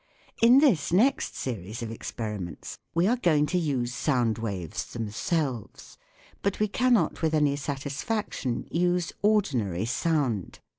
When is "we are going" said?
2.95-3.45